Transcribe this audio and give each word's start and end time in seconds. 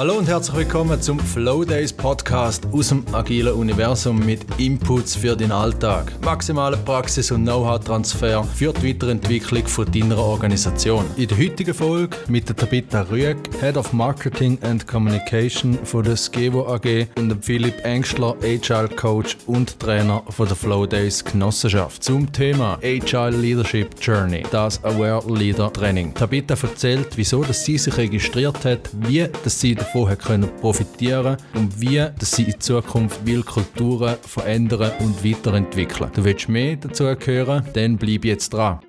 Hallo 0.00 0.14
und 0.14 0.28
herzlich 0.28 0.56
willkommen 0.56 0.98
zum 1.02 1.20
Flow 1.20 1.62
Days 1.62 1.92
Podcast 1.92 2.66
aus 2.72 2.88
dem 2.88 3.04
agilen 3.12 3.52
Universum 3.52 4.18
mit 4.24 4.40
Inputs 4.58 5.14
für 5.14 5.36
den 5.36 5.52
Alltag, 5.52 6.10
maximale 6.24 6.78
Praxis 6.78 7.30
und 7.30 7.42
Know-how-Transfer 7.42 8.42
für 8.44 8.72
die 8.72 8.94
Weiterentwicklung 8.94 9.66
von 9.66 9.92
deiner 9.92 10.16
Organisation. 10.16 11.04
In 11.18 11.28
der 11.28 11.36
heutigen 11.36 11.74
Folge 11.74 12.16
mit 12.28 12.48
der 12.48 12.56
Tabitha 12.56 13.02
Rüeg, 13.10 13.36
Head 13.60 13.76
of 13.76 13.92
Marketing 13.92 14.58
and 14.62 14.86
Communication 14.86 15.78
von 15.84 16.02
der 16.02 16.16
Skevo 16.16 16.66
AG 16.66 17.06
und 17.18 17.28
dem 17.28 17.42
Philipp 17.42 17.84
Engstler, 17.84 18.34
Agile 18.42 18.88
Coach 18.88 19.36
und 19.48 19.78
Trainer 19.78 20.22
von 20.30 20.48
der 20.48 20.56
Flow 20.56 20.86
Days 20.86 21.22
Genossenschaft 21.22 22.02
zum 22.02 22.32
Thema 22.32 22.78
Agile 22.82 23.36
Leadership 23.36 23.90
Journey, 24.00 24.44
das 24.50 24.82
Aware 24.82 25.30
Leader 25.30 25.70
Training. 25.70 26.14
Tabitha 26.14 26.54
erzählt, 26.54 27.08
wieso 27.16 27.44
dass 27.44 27.66
sie 27.66 27.76
sich 27.76 27.94
registriert 27.98 28.64
hat, 28.64 28.88
wie 28.94 29.28
dass 29.44 29.60
sie 29.60 29.76
davon 29.92 30.18
können 30.18 30.56
profitieren 30.60 31.36
und 31.54 31.80
wie 31.80 31.96
dass 31.98 32.32
sie 32.32 32.44
in 32.44 32.60
Zukunft 32.60 33.24
will 33.26 33.42
Kulturen 33.42 34.16
verändern 34.22 34.92
und 35.00 35.24
weiterentwickeln. 35.24 36.10
Du 36.14 36.24
willst 36.24 36.48
mehr 36.48 36.76
dazu 36.76 37.04
hören? 37.06 37.66
Dann 37.74 37.96
bleib 37.96 38.24
jetzt 38.24 38.50
dran. 38.50 38.80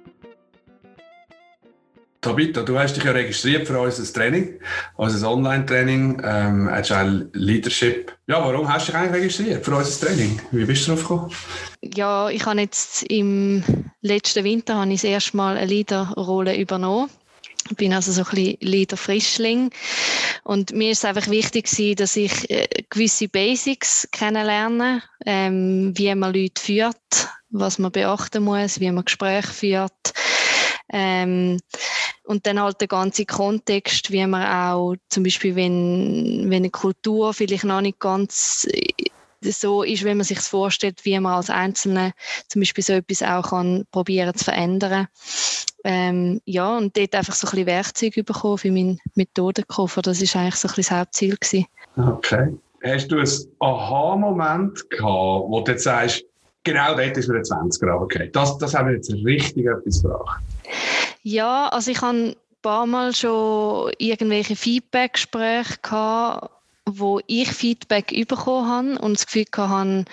Tabitha, 2.22 2.62
du 2.62 2.78
hast 2.78 2.96
dich 2.96 3.04
ja 3.04 3.14
registriert 3.14 3.68
für 3.68 3.80
unser 3.80 4.14
Training, 4.14 4.60
unser 4.96 5.32
Online-Training, 5.32 6.22
ähm, 6.24 6.70
Agile 6.70 7.28
Leadership. 7.34 8.16
Ja, 8.28 8.46
warum 8.46 8.72
hast 8.72 8.88
du 8.88 8.92
dich 8.92 9.02
eigentlich 9.02 9.24
registriert 9.24 9.66
für 9.66 9.76
unser 9.76 10.06
Training? 10.06 10.40
Wie 10.52 10.66
bist 10.66 10.88
du 10.88 10.92
darauf 10.92 11.02
gekommen? 11.02 11.32
Ja, 11.82 12.30
ich 12.30 12.46
habe 12.46 12.62
jetzt 12.62 13.02
im 13.10 13.64
letzten 14.02 14.44
Winter 14.44 14.76
habe 14.76 14.92
ich 14.92 15.02
das 15.02 15.10
erste 15.10 15.36
Mal 15.36 15.58
eine 15.58 15.66
Leaderrolle 15.66 16.56
übernommen. 16.56 17.10
Ich 17.72 17.78
bin 17.78 17.94
also 17.94 18.12
so 18.12 18.24
ein 18.24 18.30
bisschen 18.30 18.58
Leader-Frischling. 18.60 19.72
Und 20.44 20.74
mir 20.74 20.92
ist 20.92 21.06
einfach 21.06 21.28
wichtig 21.30 21.70
dass 21.96 22.16
ich 22.18 22.50
äh, 22.50 22.68
gewisse 22.90 23.30
Basics 23.30 24.10
kennenlerne, 24.12 25.02
ähm, 25.26 25.94
wie 25.96 26.14
man 26.14 26.34
Leute 26.34 26.62
führt, 26.62 27.30
was 27.50 27.80
man 27.80 27.92
beachten 27.92 28.44
muss, 28.44 28.82
wie 28.82 28.92
man 28.92 29.06
Gespräche 29.06 29.54
führt. 29.54 30.14
Ähm, 30.92 31.60
und 32.26 32.46
dann 32.46 32.62
halt 32.62 32.82
der 32.82 32.90
ganze 32.90 33.26
Kontext, 33.26 34.12
wie 34.12 34.26
man 34.28 34.46
auch 34.46 34.96
zum 35.10 35.24
Beispiel, 35.24 35.56
wenn, 35.56 36.46
wenn 36.50 36.64
eine 36.64 36.70
Kultur 36.70 37.34
vielleicht 37.34 37.64
noch 37.64 37.82
nicht 37.82 38.00
ganz 38.00 38.68
so 39.44 39.84
ist, 39.84 40.04
wenn 40.04 40.18
man 40.18 40.26
sich 40.26 40.40
vorstellt, 40.40 41.04
wie 41.04 41.20
man 41.20 41.34
als 41.34 41.50
Einzelne 41.50 42.14
zum 42.48 42.62
Beispiel 42.62 42.84
so 42.84 42.94
etwas 42.94 43.24
auch 43.24 43.50
kann 43.50 43.86
probieren 43.92 44.36
zu 44.36 44.46
verändern. 44.46 45.08
Ähm, 45.84 46.42
ja, 46.46 46.78
und 46.78 46.96
dort 46.96 47.16
einfach 47.16 47.34
so 47.34 47.48
ein 47.48 47.52
bisschen 47.52 47.66
Werkzeuge 47.66 48.24
bekommen 48.24 48.58
für 48.58 48.72
meinen 48.72 49.00
Methodenkoffer. 49.16 50.02
Das 50.02 50.22
ist 50.22 50.36
eigentlich 50.36 50.56
so 50.56 50.68
ein 50.68 50.76
bisschen 50.76 50.90
das 50.90 51.00
Hauptziel 51.00 51.38
gewesen. 51.38 51.66
Okay. 51.98 52.54
Hast 52.84 53.12
du 53.12 53.18
einen 53.18 53.30
Aha-Moment 53.60 54.90
gehabt, 54.90 55.50
wo 55.50 55.62
du 55.62 55.72
jetzt 55.72 55.84
sagst, 55.84 56.24
genau 56.64 56.96
dort 56.96 57.18
ist 57.18 57.28
mir 57.28 57.38
ein 57.38 57.46
20 57.46 57.82
Grad 57.82 58.02
okay. 58.02 58.30
Das, 58.32 58.58
das 58.58 58.74
haben 58.74 58.88
wir 58.88 58.96
jetzt 58.96 59.12
richtig 59.12 59.66
etwas 59.66 60.02
gefragt. 60.02 60.42
Ja, 61.24 61.68
also 61.70 61.92
ich 61.92 62.02
habe 62.02 62.18
ein 62.18 62.36
paar 62.62 62.86
Mal 62.86 63.14
schon 63.14 63.92
irgendwelche 63.98 64.56
Feedback-Gespräche 64.56 65.78
gehabt, 65.82 66.50
wo 66.86 67.20
ich 67.28 67.52
Feedback 67.52 68.08
bekommen 68.28 68.68
habe 68.68 69.00
und 69.00 69.18
das 69.18 69.26
Gefühl 69.28 69.46
hatte, 69.56 70.06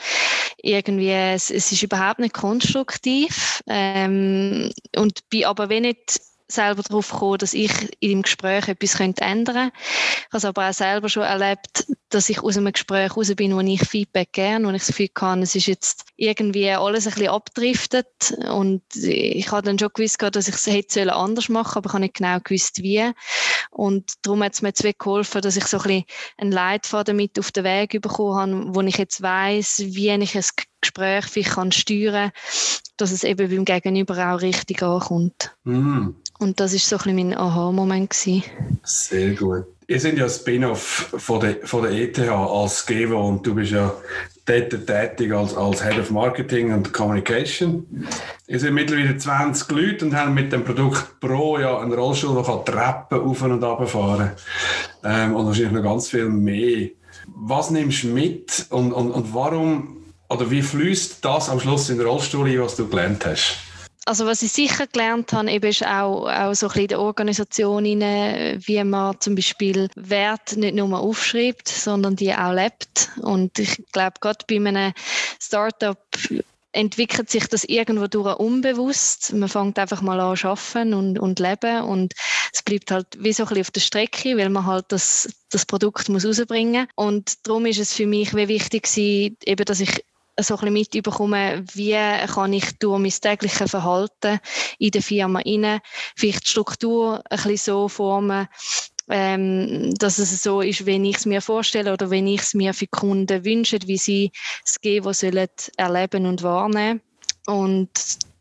irgendwie, 0.63 1.11
es, 1.11 1.51
es 1.51 1.73
ist 1.73 1.83
überhaupt 1.83 2.19
nicht 2.19 2.35
konstruktiv 2.35 3.58
ähm, 3.69 4.71
und 4.97 5.29
bin 5.31 5.45
aber 5.45 5.69
nicht 5.69 6.21
selber 6.49 6.83
darauf 6.83 7.11
gekommen, 7.11 7.39
dass 7.39 7.53
ich 7.53 7.73
in 8.01 8.11
dem 8.11 8.23
Gespräch 8.23 8.69
etwas 8.69 8.99
ändern 8.99 9.21
könnte. 9.21 9.73
Ich 9.75 10.27
habe 10.29 10.37
es 10.39 10.45
aber 10.45 10.69
auch 10.69 10.73
selber 10.73 11.09
schon 11.09 11.25
erlebt, 11.25 11.87
dass 12.11 12.29
ich 12.29 12.43
aus 12.43 12.57
einem 12.57 12.73
Gespräch 12.73 13.17
raus 13.17 13.35
bin, 13.35 13.55
wo 13.55 13.61
ich 13.61 13.81
Feedback 13.81 14.33
gerne, 14.33 14.67
wo 14.67 14.71
ich 14.71 14.79
das 14.79 14.89
Gefühl 14.89 15.11
habe, 15.19 15.43
es 15.43 15.55
ist 15.55 15.67
jetzt 15.67 16.05
irgendwie 16.17 16.71
alles 16.71 17.07
ein 17.07 17.15
bisschen 17.15 17.29
abdriftet 17.29 18.37
und 18.51 18.83
ich 18.95 19.51
habe 19.51 19.63
dann 19.63 19.79
schon 19.79 19.91
gewusst, 19.93 20.23
dass 20.23 20.49
ich 20.49 20.55
es 20.55 20.67
hätte 20.67 21.13
anders 21.13 21.49
machen 21.49 21.79
aber 21.79 21.89
ich 21.89 21.93
habe 21.93 22.03
nicht 22.03 22.15
genau 22.15 22.39
gewusst, 22.43 22.83
wie. 22.83 23.11
Und 23.71 24.13
darum 24.23 24.43
hat 24.43 24.55
es 24.55 24.63
mir 24.63 24.73
zwei 24.73 24.95
geholfen, 24.99 25.43
dass 25.43 25.57
ich 25.57 25.67
so 25.67 25.79
ein 25.79 25.83
bisschen 25.83 26.05
einen 26.39 26.53
Leitfaden 26.53 27.17
mit 27.17 27.39
auf 27.39 27.53
den 27.53 27.65
Weg 27.65 28.01
bekommen 28.01 28.65
habe, 28.65 28.75
wo 28.75 28.81
ich 28.81 28.97
jetzt 28.97 29.23
weiß, 29.23 29.83
wie 29.85 30.11
ich 30.11 30.37
ein 30.37 30.45
Gespräch 30.81 31.27
vielleicht 31.27 31.51
kann 31.51 31.73
steuern 31.73 32.31
kann, 32.31 32.41
dass 32.97 33.13
es 33.13 33.25
eben 33.25 33.49
beim 33.49 33.65
Gegenüber 33.65 34.33
auch 34.33 34.41
richtig 34.41 34.83
ankommt. 34.83 35.57
Mm. 35.65 36.11
Und 36.39 36.61
das 36.61 36.73
ist 36.73 36.89
so 36.89 36.97
ein 36.97 37.03
bisschen 37.03 37.17
mein 37.29 37.39
Aha-Moment. 37.39 38.13
Sehr 38.13 39.35
gut. 39.35 39.67
Ihr 39.91 39.99
seid 39.99 40.19
ja 40.19 40.29
Spin-off 40.29 41.15
von 41.17 41.41
der, 41.41 41.55
der 41.55 41.91
ETH 41.93 42.19
als 42.19 42.85
Gevo 42.85 43.27
und 43.27 43.47
du 43.47 43.55
bist 43.55 43.73
ja 43.73 43.91
dort 44.45 44.87
tätig 44.87 45.33
als, 45.33 45.57
als 45.57 45.83
Head 45.83 45.99
of 45.99 46.11
Marketing 46.11 46.75
und 46.75 46.93
Communication. 46.93 47.87
Ihr 48.47 48.61
seid 48.61 48.73
mittlerweile 48.73 49.17
20 49.17 49.71
Leute 49.71 50.05
und 50.05 50.15
haben 50.15 50.35
mit 50.35 50.53
dem 50.53 50.63
Produkt 50.63 51.19
Pro 51.21 51.59
ja 51.59 51.79
einen 51.79 51.95
Rollstuhl, 51.95 52.35
der 52.35 52.65
Treppen 52.67 53.19
auf 53.19 53.41
und 53.41 53.65
ab 53.65 53.89
fahren 53.89 54.33
ähm, 55.05 55.35
und 55.35 55.47
wahrscheinlich 55.47 55.73
noch 55.73 55.83
ganz 55.83 56.11
viel 56.11 56.29
mehr. 56.29 56.91
Was 57.27 57.71
nimmst 57.71 58.03
du 58.03 58.09
mit 58.09 58.67
und, 58.69 58.93
und, 58.93 59.11
und 59.11 59.33
warum 59.33 59.97
oder 60.29 60.51
wie 60.51 60.61
fließt 60.61 61.25
das 61.25 61.49
am 61.49 61.61
Schluss 61.61 61.89
in 61.89 61.97
den 61.97 62.07
Rollstuhl 62.07 62.47
ein, 62.47 62.61
was 62.61 62.77
du 62.77 62.87
gelernt 62.87 63.25
hast? 63.25 63.68
Also 64.09 64.25
was 64.25 64.41
ich 64.41 64.53
sicher 64.53 64.87
gelernt 64.87 65.35
habe, 65.35 65.51
eben 65.51 65.69
ist 65.69 65.85
auch, 65.85 66.27
auch 66.31 66.55
so 66.55 66.69
ein 66.69 66.73
bisschen 66.73 66.81
in 66.81 66.89
der 66.89 67.01
Organisation, 67.01 67.85
wie 67.85 68.83
man 68.85 69.21
zum 69.21 69.35
Beispiel 69.35 69.91
Wert 69.97 70.57
nicht 70.57 70.77
nur 70.77 70.99
aufschreibt, 70.99 71.69
sondern 71.69 72.17
die 72.17 72.33
auch 72.33 72.55
lebt. 72.55 73.11
Und 73.21 73.59
ich 73.59 73.85
glaube, 73.93 74.15
gerade 74.19 74.47
bei 74.49 74.57
einem 74.57 74.95
Startup 75.39 75.99
entwickelt 76.73 77.29
sich 77.29 77.49
das 77.49 77.65
irgendwo 77.65 78.07
durch 78.07 78.35
unbewusst. 78.37 79.35
Man 79.35 79.51
fängt 79.51 79.79
einfach 79.79 80.01
mal 80.01 80.21
an 80.21 80.39
arbeiten 80.43 80.95
und, 80.95 81.19
und 81.19 81.39
leben 81.39 81.83
und 81.83 82.15
es 82.51 82.63
bleibt 82.63 82.91
halt 82.91 83.09
wie 83.19 83.35
so 83.35 83.43
ein 83.43 83.49
bisschen 83.49 83.61
auf 83.61 83.71
der 83.73 83.81
Strecke, 83.81 84.39
weil 84.39 84.49
man 84.49 84.65
halt 84.65 84.87
das, 84.89 85.29
das 85.51 85.67
Produkt 85.67 86.09
muss 86.09 86.25
rausbringen 86.25 86.87
muss. 86.97 87.07
Und 87.07 87.47
darum 87.47 87.67
ist 87.67 87.79
es 87.79 87.93
für 87.93 88.07
mich 88.07 88.35
wie 88.35 88.49
wichtig 88.49 88.85
gewesen, 88.85 89.37
eben, 89.45 89.65
dass 89.67 89.81
ich 89.81 90.03
so 90.39 90.55
ein 90.55 90.73
bisschen 90.73 90.73
mitbekommen, 90.73 91.67
wie 91.75 91.97
kann 92.27 92.53
ich 92.53 92.79
durch 92.79 92.99
mein 92.99 93.11
tägliches 93.11 93.71
Verhalten 93.71 94.39
in 94.79 94.91
der 94.91 95.03
Firma 95.03 95.41
rein, 95.41 95.81
vielleicht 96.17 96.47
die 96.47 96.51
Struktur 96.51 97.23
ein 97.29 97.37
bisschen 97.37 97.57
so 97.57 97.89
formen, 97.89 98.49
ähm, 99.11 99.95
dass 99.99 100.19
es 100.19 100.43
so 100.43 100.61
ist, 100.61 100.87
wenn 100.87 101.05
ich 101.05 101.17
es 101.17 101.27
mir 101.27 101.41
vorstelle 101.41 101.93
oder 101.93 102.11
wenn 102.11 102.27
ich 102.27 102.43
es 102.43 102.55
mir 102.55 102.75
für 102.75 102.87
Kunden 102.87 103.45
wünsche, 103.45 103.79
wie 103.87 103.97
sie 103.97 104.33
es 104.65 104.81
geben, 104.81 105.13
sollen 105.13 105.49
erleben 105.77 106.27
und 106.27 106.43
wahrnehmen. 106.43 107.01
Und 107.47 107.91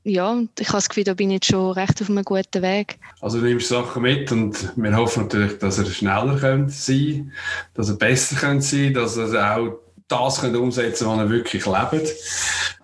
ja, 0.03 0.41
ich 0.57 0.67
habe 0.67 0.77
das 0.77 0.89
Gefühl, 0.89 1.03
da 1.03 1.13
bin 1.13 1.29
ich 1.29 1.35
jetzt 1.35 1.47
schon 1.47 1.71
recht 1.71 2.01
auf 2.01 2.09
einem 2.09 2.23
guten 2.23 2.61
Weg. 2.61 2.97
Also 3.21 3.39
du 3.39 3.45
nimmst 3.45 3.69
Sachen 3.69 4.01
mit 4.01 4.31
und 4.31 4.73
wir 4.75 4.95
hoffen 4.95 5.23
natürlich, 5.23 5.57
dass 5.59 5.77
er 5.79 5.85
schneller 5.85 6.69
sein 6.69 7.33
dass 7.73 7.89
er 7.89 7.95
besser 7.95 8.61
sein 8.61 8.93
dass 8.93 9.17
er 9.17 9.57
auch 9.57 9.86
das 10.07 10.41
können 10.41 10.55
umsetzen 10.55 11.07
was 11.07 11.17
er 11.17 11.29
wirklich 11.29 11.65
lebt. 11.65 12.13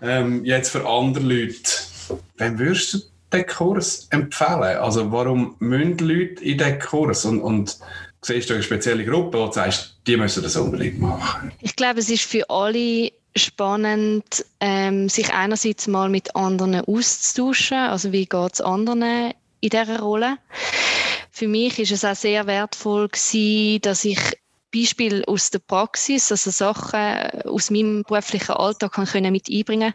Ähm, 0.02 0.44
jetzt 0.46 0.70
für 0.70 0.88
andere 0.88 1.24
Leute, 1.24 1.70
wem 2.38 2.60
würdest 2.60 2.94
du 2.94 3.00
den 3.32 3.48
Kurs 3.48 4.08
empfehlen? 4.12 4.78
Also 4.78 5.12
warum 5.12 5.56
müssen 5.60 5.98
Leute 6.00 6.44
in 6.44 6.58
diesen 6.58 6.80
Kurs? 6.80 7.26
Und, 7.26 7.42
und 7.42 7.78
siehst 8.22 8.50
du 8.50 8.54
eine 8.54 8.64
spezielle 8.64 9.06
Gruppe, 9.06 9.40
wo 9.40 9.48
du 9.48 9.54
sagst, 9.54 9.98
die 10.08 10.18
müssen 10.18 10.44
das 10.44 10.56
unbedingt 10.56 11.00
machen? 11.00 11.52
Ich 11.62 11.76
glaube, 11.76 12.00
es 12.00 12.10
ist 12.10 12.24
für 12.24 12.50
alle 12.50 13.12
spannend, 13.36 14.46
ähm, 14.60 15.10
sich 15.10 15.34
einerseits 15.34 15.88
mal 15.88 16.10
mit 16.10 16.36
anderen 16.36 16.82
auszutauschen, 16.82 17.78
also 17.78 18.12
wie 18.12 18.26
geht 18.26 18.54
es 18.54 18.62
anderen 18.62 19.34
in 19.60 19.70
dieser 19.70 20.00
Rolle. 20.00 20.38
Für 21.32 21.48
mich 21.48 21.80
ist 21.80 21.92
es 21.92 22.06
auch 22.06 22.16
sehr 22.16 22.46
wertvoll 22.46 23.08
gewesen, 23.08 23.82
dass 23.82 24.06
ich 24.06 24.20
Beispiel 24.74 25.24
aus 25.26 25.52
der 25.52 25.60
Praxis, 25.60 26.32
also 26.32 26.50
Sachen 26.50 27.44
aus 27.46 27.70
meinem 27.70 28.04
beruflichen 28.04 28.54
Alltag 28.54 28.94
können 28.94 29.32
mit 29.32 29.50
einbringen 29.50 29.94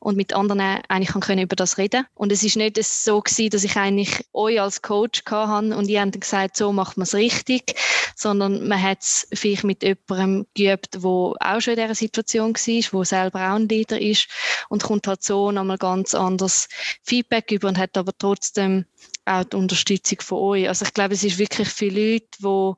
und 0.00 0.16
mit 0.16 0.32
anderen 0.34 0.60
eigentlich 0.60 1.20
können 1.20 1.42
über 1.42 1.56
das 1.56 1.78
reden. 1.78 2.06
Und 2.14 2.32
es 2.32 2.42
ist 2.42 2.56
nicht 2.56 2.82
so 2.82 3.20
gewesen, 3.20 3.50
dass 3.50 3.64
ich 3.64 3.76
eigentlich 3.76 4.24
euch 4.32 4.60
als 4.60 4.82
Coach 4.82 5.22
hatte 5.26 5.76
und 5.76 5.88
ihr 5.88 6.00
habt 6.00 6.20
gesagt, 6.20 6.56
so 6.56 6.72
macht 6.72 6.96
man 6.96 7.04
es 7.04 7.14
richtig, 7.14 7.74
sondern 8.16 8.66
man 8.66 8.82
hat 8.82 9.02
es 9.02 9.28
vielleicht 9.32 9.64
mit 9.64 9.82
jemandem 9.82 10.46
geübt, 10.54 10.94
der 10.94 11.04
auch 11.04 11.60
schon 11.60 11.74
in 11.74 11.80
dieser 11.80 11.94
Situation 11.94 12.54
war, 12.54 12.92
wo 12.92 13.04
selber 13.04 13.38
auch 13.40 13.56
ein 13.56 13.68
Leader 13.68 14.00
ist 14.00 14.28
und 14.68 14.82
kommt 14.82 15.06
halt 15.06 15.22
so 15.22 15.52
nochmal 15.52 15.78
ganz 15.78 16.14
anders 16.14 16.68
Feedback 17.02 17.50
über 17.52 17.68
und 17.68 17.78
hat 17.78 17.96
aber 17.96 18.12
trotzdem 18.18 18.86
auch 19.26 19.44
die 19.44 19.56
Unterstützung 19.56 20.20
von 20.20 20.38
euch. 20.38 20.68
Also 20.68 20.84
ich 20.84 20.94
glaube, 20.94 21.14
es 21.14 21.24
ist 21.24 21.38
wirklich 21.38 21.68
für 21.68 21.88
Leute, 21.88 22.26
die 22.38 22.74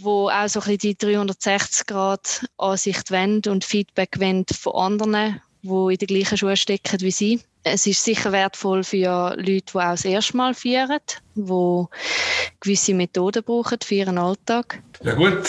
wo 0.00 0.28
auch 0.28 0.48
so 0.48 0.60
ein 0.60 0.76
bisschen 0.76 0.96
die 0.98 0.98
360 0.98 1.86
Grad 1.86 2.46
Ansicht 2.58 3.10
wendet 3.10 3.48
und 3.48 3.64
Feedback 3.64 4.18
wendet 4.18 4.56
von 4.56 4.74
anderen, 4.74 5.40
die 5.62 5.92
in 5.92 5.98
der 5.98 6.08
gleichen 6.08 6.38
Schuhe 6.38 6.56
stecken 6.56 7.00
wie 7.00 7.10
sie. 7.10 7.40
es 7.64 7.86
ist 7.86 8.04
sicher 8.04 8.30
wertvoll 8.30 8.84
für 8.84 9.34
Leute, 9.36 9.44
die 9.44 9.62
auch 9.74 9.90
das 9.90 10.04
erste 10.04 10.36
Mal 10.36 10.54
feiern, 10.54 11.00
die 11.34 11.84
gewisse 12.60 12.94
Methoden 12.94 13.42
brauchen 13.42 13.78
für 13.82 13.94
ihren 13.94 14.18
Alltag. 14.18 14.82
Ja 15.02 15.14
gut, 15.14 15.42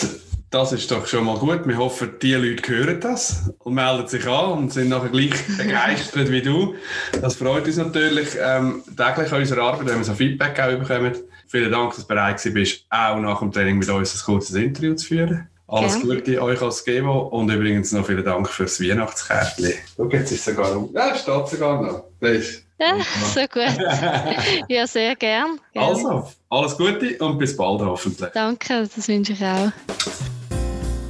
das 0.50 0.71
ist 0.71 0.89
doch 0.92 1.06
schon 1.07 1.25
mal 1.25 1.38
gut. 1.38 1.68
Wir 1.68 1.77
hoffen, 1.77 2.12
die 2.21 2.33
Leute 2.33 2.71
hören 2.71 3.00
das 3.00 3.51
und 3.59 3.74
melden 3.74 4.07
sich 4.07 4.25
an 4.27 4.51
und 4.53 4.74
sind 4.74 4.89
nachher 4.89 5.09
gleich 5.09 5.31
begeistert 5.57 6.31
wie 6.31 6.42
du. 6.42 6.75
Das 7.21 7.36
freut 7.36 7.65
uns 7.65 7.77
natürlich 7.77 8.30
ähm, 8.42 8.83
täglich 8.95 9.31
an 9.31 9.42
unserer 9.42 9.63
Arbeit, 9.63 9.88
wenn 9.88 9.97
wir 9.97 10.03
so 10.03 10.13
Feedback 10.13 10.59
auch 10.59 10.80
bekommen. 10.80 11.13
Vielen 11.47 11.71
Dank, 11.71 11.92
dass 11.92 12.01
du 12.01 12.07
bereit 12.07 12.42
bist, 12.53 12.86
auch 12.89 13.18
nach 13.19 13.39
dem 13.39 13.51
Training 13.51 13.77
mit 13.77 13.89
uns 13.89 14.15
ein 14.15 14.25
kurzes 14.25 14.56
Interview 14.56 14.95
zu 14.95 15.07
führen. 15.07 15.50
Alles 15.68 15.95
Gern. 15.95 16.09
Gute 16.09 16.42
euch 16.42 16.62
als 16.62 16.86
Gevo 16.86 17.19
und 17.19 17.50
übrigens 17.50 17.92
noch 17.92 18.06
vielen 18.06 18.24
Dank 18.24 18.47
fürs 18.47 18.80
Weihnachtskärtchen. 18.80 19.74
Schau, 19.95 20.09
jetzt 20.09 20.31
ist 20.31 20.39
es 20.39 20.45
sogar 20.45 20.77
um. 20.77 20.89
Ja, 20.94 21.15
steht 21.15 21.47
sogar 21.47 21.81
noch. 21.81 22.03
Das 22.19 22.62
ja, 22.80 22.97
so 23.33 23.39
gut. 23.42 23.77
ja, 24.68 24.86
sehr 24.86 25.15
gern. 25.15 25.59
gern. 25.74 25.86
Also, 25.86 26.30
alles 26.50 26.77
Gute 26.77 27.18
und 27.19 27.38
bis 27.38 27.56
bald 27.56 27.81
hoffentlich. 27.81 28.30
Danke, 28.33 28.88
das 28.94 29.07
wünsche 29.07 29.33
ich 29.33 29.44
auch. 29.44 29.71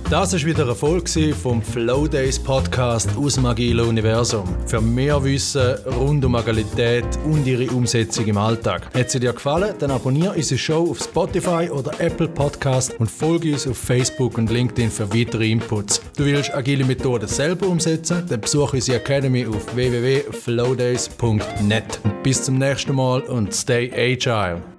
Das 0.07 0.33
war 0.33 0.45
wieder 0.45 0.65
eine 0.65 0.75
Folge 0.75 1.33
vom 1.33 1.63
Flow 1.63 2.07
Days 2.07 2.37
Podcast 2.37 3.09
aus 3.17 3.33
dem 3.35 3.47
agilen 3.47 3.87
Universum. 3.87 4.47
Für 4.67 4.79
mehr 4.79 5.23
Wissen 5.23 5.77
rund 5.97 6.23
um 6.23 6.35
Agilität 6.35 7.07
und 7.25 7.47
ihre 7.47 7.65
Umsetzung 7.73 8.27
im 8.27 8.37
Alltag. 8.37 8.93
Hat 8.93 9.09
sie 9.09 9.19
dir 9.19 9.33
gefallen, 9.33 9.73
dann 9.79 9.89
abonniere 9.89 10.35
unsere 10.35 10.59
Show 10.59 10.91
auf 10.91 10.99
Spotify 10.99 11.71
oder 11.71 11.99
Apple 11.99 12.27
Podcast 12.27 12.99
und 12.99 13.09
folge 13.09 13.53
uns 13.53 13.67
auf 13.67 13.79
Facebook 13.79 14.37
und 14.37 14.51
LinkedIn 14.51 14.91
für 14.91 15.11
weitere 15.11 15.49
Inputs. 15.49 15.99
Du 16.15 16.25
willst 16.25 16.53
agile 16.53 16.85
Methoden 16.85 17.27
selber 17.27 17.65
umsetzen? 17.65 18.27
Dann 18.29 18.41
besuche 18.41 18.75
unsere 18.75 18.99
Academy 18.99 19.47
auf 19.47 19.75
www.flowdays.net. 19.75 21.99
Bis 22.21 22.43
zum 22.43 22.59
nächsten 22.59 22.93
Mal 22.93 23.21
und 23.21 23.55
stay 23.55 23.91
agile. 23.91 24.74